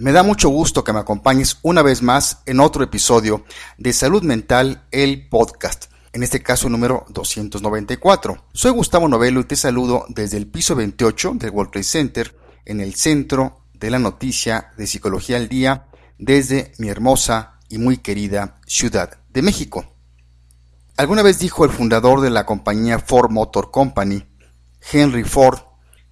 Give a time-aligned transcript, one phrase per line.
[0.00, 3.44] Me da mucho gusto que me acompañes una vez más en otro episodio
[3.78, 8.44] de Salud Mental, el podcast, en este caso número 294.
[8.52, 12.80] Soy Gustavo Novelo y te saludo desde el piso 28 del World Trade Center, en
[12.80, 18.60] el centro de la noticia de Psicología al Día, desde mi hermosa y muy querida
[18.68, 19.96] Ciudad de México.
[20.96, 24.24] Alguna vez dijo el fundador de la compañía Ford Motor Company,
[24.92, 25.58] Henry Ford,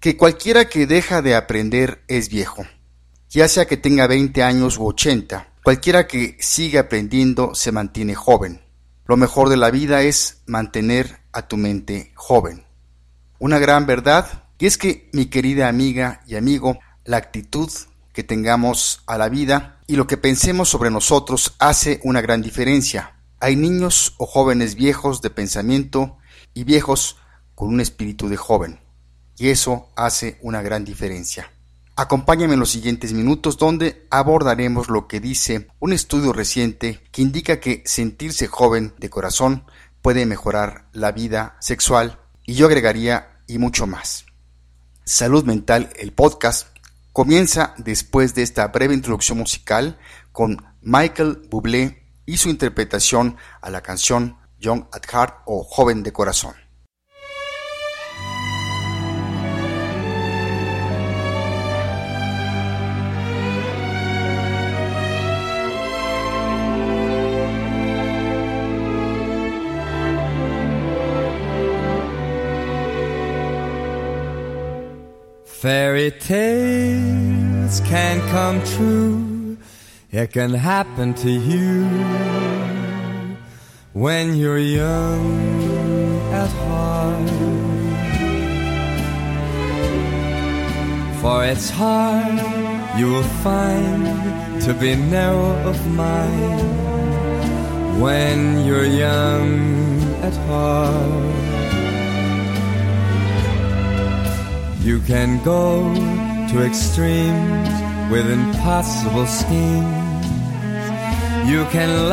[0.00, 2.64] que cualquiera que deja de aprender es viejo
[3.38, 5.48] ya sea que tenga 20 años u 80.
[5.62, 8.62] Cualquiera que siga aprendiendo se mantiene joven.
[9.06, 12.64] Lo mejor de la vida es mantener a tu mente joven.
[13.38, 17.70] Una gran verdad, y es que, mi querida amiga y amigo, la actitud
[18.12, 23.16] que tengamos a la vida y lo que pensemos sobre nosotros hace una gran diferencia.
[23.40, 26.16] Hay niños o jóvenes viejos de pensamiento
[26.54, 27.16] y viejos
[27.54, 28.80] con un espíritu de joven,
[29.36, 31.50] y eso hace una gran diferencia.
[31.96, 37.60] Acompáñame en los siguientes minutos donde abordaremos lo que dice un estudio reciente que indica
[37.60, 39.64] que sentirse joven de corazón
[40.02, 44.26] puede mejorar la vida sexual y yo agregaría y mucho más.
[45.04, 46.66] Salud Mental, el podcast,
[47.12, 49.96] comienza después de esta breve introducción musical
[50.32, 56.12] con Michael Bublé y su interpretación a la canción Young at Heart o Joven de
[56.12, 56.63] Corazón.
[75.64, 79.56] Fairy tales can come true.
[80.12, 81.86] It can happen to you
[83.94, 85.40] when you're young
[86.34, 87.30] at heart.
[91.22, 96.60] For it's hard, you will find, to be narrow of mind
[98.02, 101.63] when you're young at heart.
[104.84, 105.94] You can go
[106.52, 107.70] to extremes
[108.10, 110.26] with impossible schemes.
[111.48, 112.10] You can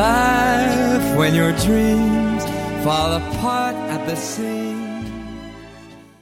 [1.18, 2.42] when your dreams
[2.82, 5.04] fall apart at the seams.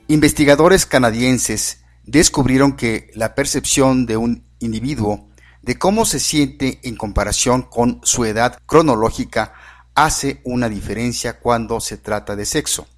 [0.09, 5.29] Investigadores canadienses descubrieron que la percepción de un individuo
[5.63, 9.55] de cómo se siente en comparación con su edad cronológica
[9.95, 12.89] hace una diferencia cuando se trata de sexo.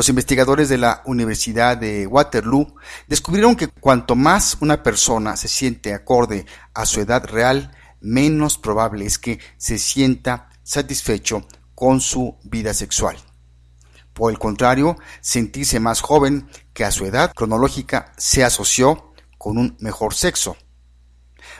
[0.00, 2.74] Los investigadores de la Universidad de Waterloo
[3.06, 9.04] descubrieron que cuanto más una persona se siente acorde a su edad real, menos probable
[9.04, 13.18] es que se sienta satisfecho con su vida sexual.
[14.14, 19.76] Por el contrario, sentirse más joven que a su edad cronológica se asoció con un
[19.80, 20.56] mejor sexo.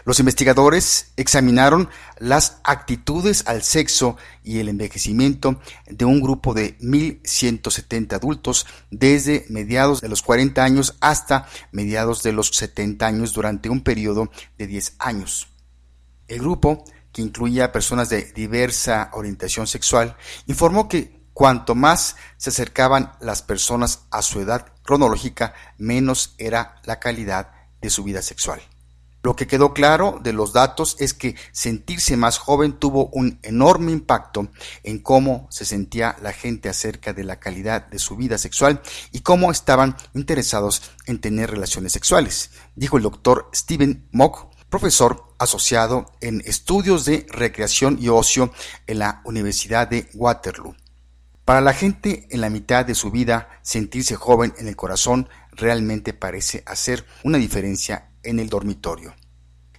[0.05, 8.15] Los investigadores examinaron las actitudes al sexo y el envejecimiento de un grupo de 1.170
[8.15, 13.83] adultos desde mediados de los 40 años hasta mediados de los 70 años durante un
[13.83, 15.49] periodo de 10 años.
[16.29, 23.13] El grupo, que incluía personas de diversa orientación sexual, informó que cuanto más se acercaban
[23.21, 28.61] las personas a su edad cronológica, menos era la calidad de su vida sexual.
[29.23, 33.93] Lo que quedó claro de los datos es que sentirse más joven tuvo un enorme
[33.93, 34.49] impacto
[34.83, 38.81] en cómo se sentía la gente acerca de la calidad de su vida sexual
[39.13, 46.13] y cómo estaban interesados en tener relaciones sexuales, dijo el doctor Steven Mock, profesor asociado
[46.21, 48.53] en estudios de recreación y ocio
[48.87, 50.77] en la Universidad de Waterloo.
[51.45, 56.13] Para la gente en la mitad de su vida, sentirse joven en el corazón realmente
[56.13, 59.15] parece hacer una diferencia en el dormitorio.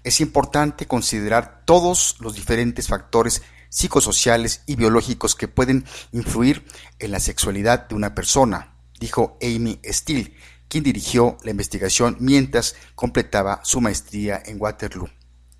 [0.04, 6.66] Es importante considerar todos los diferentes factores psicosociales y biológicos que pueden influir
[7.00, 10.36] en la sexualidad de una persona, dijo Amy Steele,
[10.68, 15.10] quien dirigió la investigación mientras completaba su maestría en Waterloo.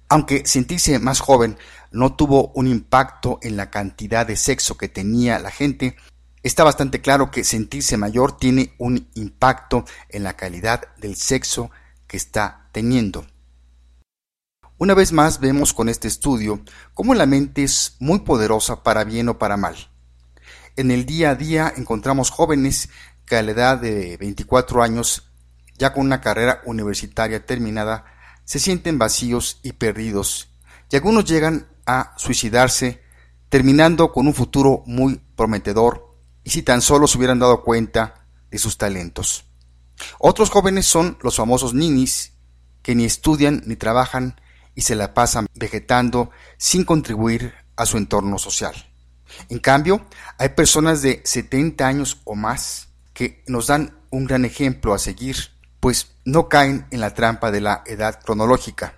[0.10, 1.58] Aunque sentirse más joven
[1.92, 5.96] no tuvo un impacto en la cantidad de sexo que tenía la gente,
[6.44, 11.72] está bastante claro que sentirse mayor tiene un impacto en la calidad del sexo
[12.12, 13.26] que está teniendo.
[14.78, 16.60] Una vez más vemos con este estudio
[16.94, 19.78] cómo la mente es muy poderosa para bien o para mal.
[20.76, 22.90] En el día a día encontramos jóvenes
[23.26, 25.32] que a la edad de 24 años,
[25.78, 28.04] ya con una carrera universitaria terminada,
[28.44, 30.50] se sienten vacíos y perdidos,
[30.92, 33.02] y algunos llegan a suicidarse,
[33.48, 36.14] terminando con un futuro muy prometedor,
[36.44, 39.46] y si tan solo se hubieran dado cuenta de sus talentos.
[40.20, 42.34] Otros jóvenes son los famosos ninis,
[42.82, 44.40] que ni estudian ni trabajan
[44.76, 48.74] y se la pasan vegetando sin contribuir a su entorno social.
[49.50, 50.06] En cambio,
[50.38, 55.38] hay personas de 70 años o más que nos dan un gran ejemplo a seguir,
[55.80, 58.96] pues no caen en la trampa de la edad cronológica.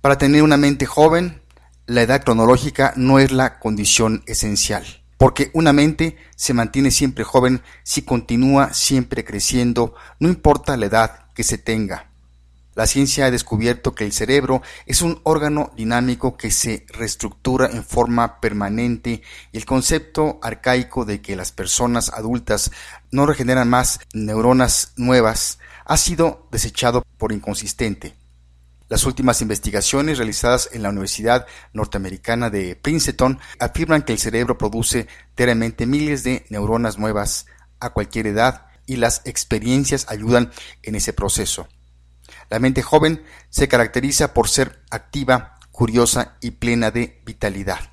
[0.00, 1.42] Para tener una mente joven,
[1.86, 7.62] la edad cronológica no es la condición esencial, porque una mente se mantiene siempre joven
[7.84, 12.10] si continúa siempre creciendo, no importa la edad que se tenga.
[12.74, 17.84] La ciencia ha descubierto que el cerebro es un órgano dinámico que se reestructura en
[17.84, 19.22] forma permanente
[19.52, 22.72] y el concepto arcaico de que las personas adultas
[23.12, 28.16] no regeneran más neuronas nuevas ha sido desechado por inconsistente.
[28.92, 35.08] Las últimas investigaciones realizadas en la Universidad Norteamericana de Princeton afirman que el cerebro produce
[35.34, 37.46] diariamente miles de neuronas nuevas
[37.80, 40.52] a cualquier edad y las experiencias ayudan
[40.82, 41.68] en ese proceso.
[42.50, 47.91] La mente joven se caracteriza por ser activa, curiosa y plena de vitalidad.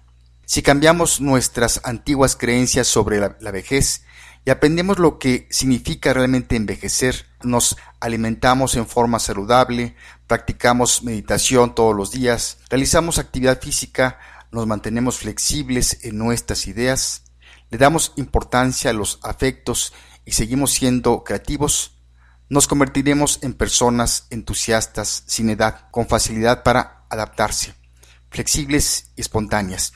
[0.50, 4.04] Si cambiamos nuestras antiguas creencias sobre la, vejez
[4.46, 11.96] y aprendemos lo que significa realmente envejecer, nos alimentamos en forma saludable, practicamos meditación todos
[11.96, 14.18] los días, realizamos actividad física,
[14.52, 17.26] nos mantenemos flexibles en nuestras ideas,
[17.70, 19.94] le damos importancia a los afectos
[20.26, 22.00] y seguimos siendo creativos,
[22.50, 27.76] nos convertiremos en personas entusiastas sin edad, con facilidad para adaptarse,
[28.32, 29.94] flexibles y espontáneas,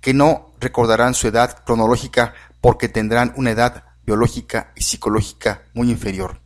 [0.00, 6.40] que no recordarán su edad cronológica porque tendrán una edad biológica y psicológica muy inferior,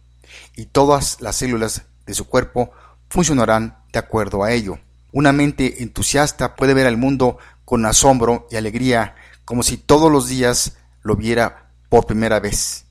[0.56, 2.72] y todas las células de su cuerpo
[3.08, 4.78] funcionarán de acuerdo a ello.
[5.12, 9.14] Una mente entusiasta puede ver al mundo con asombro y alegría,
[9.44, 12.84] como si todos los días lo viera por primera vez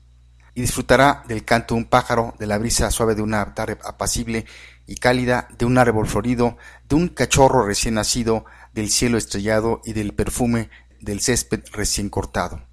[0.54, 4.46] y disfrutará del canto de un pájaro, de la brisa suave de una tarde apacible
[4.86, 6.56] y cálida, de un árbol florido,
[6.88, 10.68] de un cachorro recién nacido, del cielo estrellado y del perfume
[11.00, 12.66] del césped recién cortado.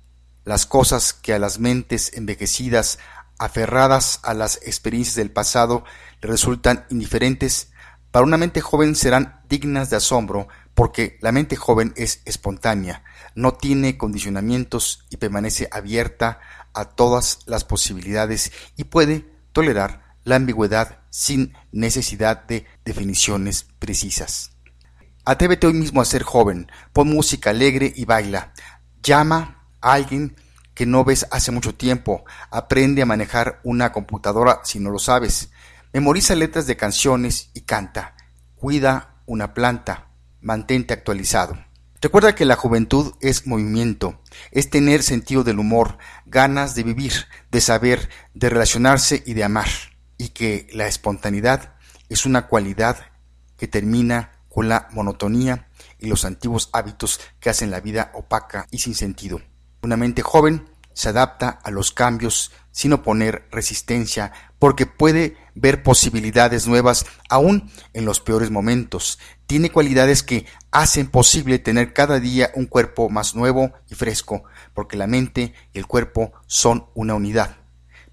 [0.43, 2.97] Las cosas que a las mentes envejecidas,
[3.37, 5.83] aferradas a las experiencias del pasado,
[6.21, 7.71] le resultan indiferentes,
[8.09, 13.03] para una mente joven serán dignas de asombro, porque la mente joven es espontánea,
[13.35, 16.39] no tiene condicionamientos y permanece abierta
[16.73, 24.50] a todas las posibilidades y puede tolerar la ambigüedad sin necesidad de definiciones precisas.
[25.23, 28.53] Atrévete hoy mismo a ser joven, pon música alegre y baila.
[29.03, 30.35] Llama a alguien
[30.73, 35.51] que no ves hace mucho tiempo, aprende a manejar una computadora si no lo sabes,
[35.93, 38.15] memoriza letras de canciones y canta,
[38.55, 40.07] cuida una planta,
[40.41, 41.55] mantente actualizado.
[42.01, 47.13] Recuerda que la juventud es movimiento, es tener sentido del humor, ganas de vivir,
[47.51, 49.69] de saber, de relacionarse y de amar,
[50.17, 51.75] y que la espontaneidad
[52.09, 52.97] es una cualidad
[53.55, 55.67] que termina con la monotonía
[55.97, 59.41] y los antiguos hábitos que hacen la vida opaca y sin sentido.
[59.81, 66.67] Una mente joven se adapta a los cambios sin oponer resistencia, porque puede ver posibilidades
[66.67, 69.19] nuevas aún en los peores momentos.
[69.47, 74.43] Tiene cualidades que hacen posible tener cada día un cuerpo más nuevo y fresco,
[74.73, 77.57] porque la mente y el cuerpo son una unidad.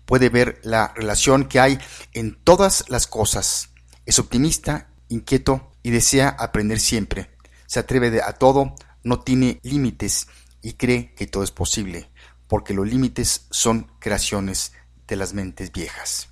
[0.04, 1.78] Puede ver la relación que hay
[2.12, 3.70] en todas las cosas.
[4.06, 7.30] Es optimista, inquieto y desea aprender siempre.
[7.66, 8.74] Se atreve a todo,
[9.04, 10.28] no tiene límites
[10.62, 12.10] y cree que todo es posible
[12.48, 14.72] porque los límites son creaciones
[15.06, 16.30] de las mentes viejas.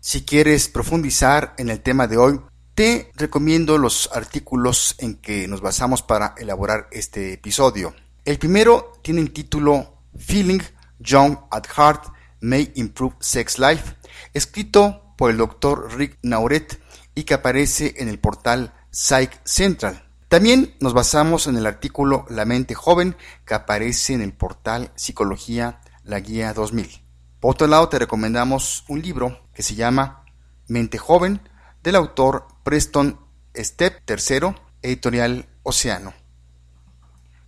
[0.00, 2.40] Si quieres profundizar en el tema de hoy,
[2.74, 7.94] te recomiendo los artículos en que nos basamos para elaborar este episodio.
[8.24, 10.60] El primero tiene el título Feeling
[10.98, 12.06] Young at Heart
[12.40, 13.94] May Improve Sex Life,
[14.32, 16.80] escrito por el doctor Rick Nauret
[17.14, 20.04] y que aparece en el portal Psych Central.
[20.28, 23.16] También nos basamos en el artículo La mente joven
[23.46, 27.02] que aparece en el portal Psicología La Guía 2000.
[27.40, 30.24] Por otro lado, te recomendamos un libro que se llama
[30.66, 31.40] Mente joven
[31.82, 33.20] del autor Preston
[33.54, 36.14] Step III, editorial Océano.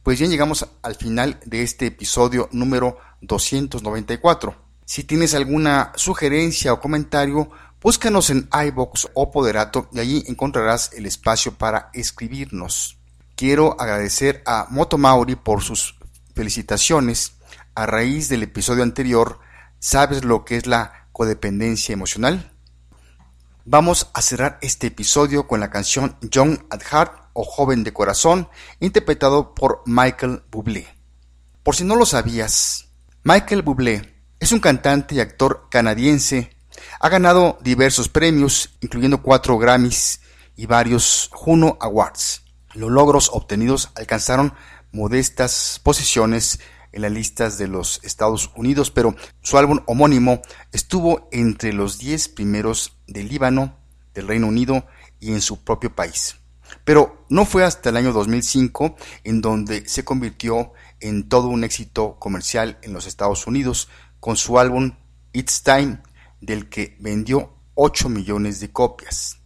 [0.02, 4.54] Pues bien, llegamos al final de este episodio número 294.
[4.84, 7.50] Si tienes alguna sugerencia o comentario,
[7.82, 12.98] Búscanos en iBox o Poderato y allí encontrarás el espacio para escribirnos.
[13.36, 15.94] Quiero agradecer a Moto Mauri por sus
[16.34, 17.34] felicitaciones.
[17.74, 19.40] A raíz del episodio anterior,
[19.78, 22.50] ¿sabes lo que es la codependencia emocional?
[23.66, 28.48] Vamos a cerrar este episodio con la canción Young at Heart o Joven de Corazón,
[28.80, 30.88] interpretado por Michael Bublé.
[31.62, 32.88] Por si no lo sabías,
[33.22, 36.55] Michael Bublé es un cantante y actor canadiense
[37.00, 40.20] ha ganado diversos premios, incluyendo cuatro Grammys
[40.56, 42.42] y varios Juno Awards.
[42.74, 44.54] Los logros obtenidos alcanzaron
[44.92, 46.60] modestas posiciones
[46.92, 50.40] en las listas de los Estados Unidos, pero su álbum homónimo
[50.72, 53.76] estuvo entre los 10 primeros del Líbano,
[54.14, 54.86] del Reino Unido
[55.20, 56.36] y en su propio país.
[56.84, 62.16] Pero no fue hasta el año 2005 en donde se convirtió en todo un éxito
[62.18, 63.88] comercial en los Estados Unidos
[64.20, 64.92] con su álbum
[65.32, 65.98] It's Time,
[66.40, 69.38] del que vendió 8 millones de copias.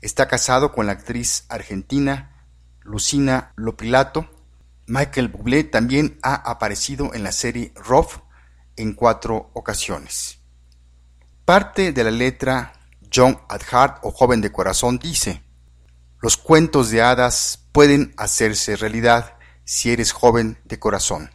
[0.00, 2.46] Está casado con la actriz argentina
[2.80, 4.28] Lucina Lopilato.
[4.86, 8.20] Michael Bublé también ha aparecido en la serie Rough
[8.76, 10.38] en cuatro ocasiones.
[11.44, 12.72] Parte de la letra
[13.12, 15.42] John at Heart o Joven de Corazón dice,
[16.20, 21.30] los cuentos de hadas pueden hacerse realidad si eres joven de corazón,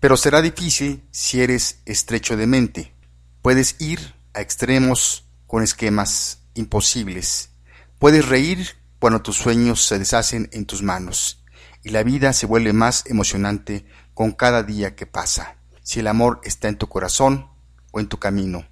[0.00, 2.94] pero será difícil si eres estrecho de mente.
[3.42, 7.50] Puedes ir a extremos con esquemas imposibles.
[7.98, 11.42] Puedes reír cuando tus sueños se deshacen en tus manos
[11.82, 16.42] y la vida se vuelve más emocionante con cada día que pasa, si el amor
[16.44, 17.48] está en tu corazón
[17.92, 18.68] o en tu camino.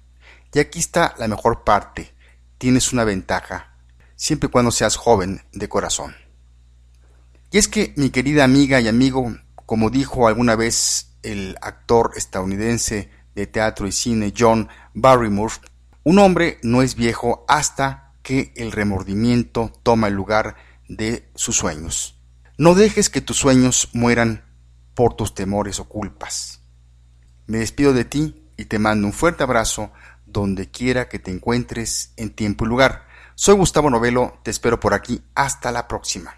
[0.53, 2.13] Y aquí está la mejor parte.
[2.59, 3.73] Tienes una ventaja
[4.15, 6.15] siempre y cuando seas joven de corazón.
[7.51, 9.35] Y es que, mi querida amiga y amigo,
[9.65, 15.53] como dijo alguna vez el actor estadounidense de teatro y cine John Barrymore,
[16.03, 20.55] un hombre no es viejo hasta que el remordimiento toma el lugar
[20.87, 22.19] de sus sueños.
[22.57, 24.43] No dejes que tus sueños mueran
[24.93, 26.61] por tus temores o culpas.
[27.47, 29.91] Me despido de ti y te mando un fuerte abrazo
[30.25, 33.07] donde quiera que te encuentres en tiempo y lugar.
[33.35, 35.23] Soy Gustavo Novelo, te espero por aquí.
[35.33, 36.35] Hasta la próxima.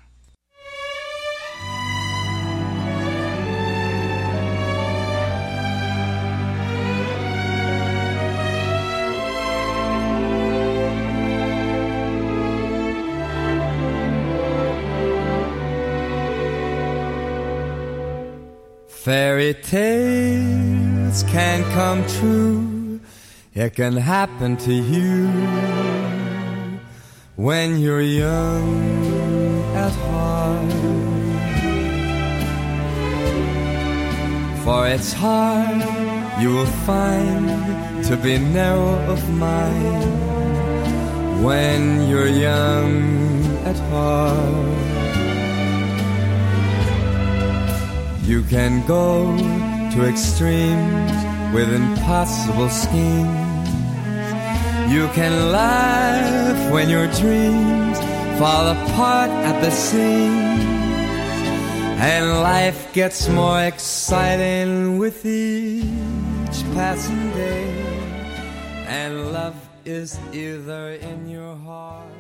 [19.03, 22.99] Fairy tales can come true.
[23.55, 25.27] It can happen to you.
[27.35, 30.71] when you're young at heart.
[34.63, 35.81] For it's hard,
[36.39, 40.13] you'll find, to be narrow of mind
[41.43, 42.93] when you're young
[43.65, 45.10] at heart.
[48.23, 49.37] You can go
[49.93, 51.11] to extremes
[51.53, 53.51] with impossible schemes
[54.91, 57.97] you can laugh when your dreams
[58.37, 60.65] fall apart at the seams,
[62.03, 67.71] and life gets more exciting with each passing day,
[68.85, 72.10] and love is either in your heart.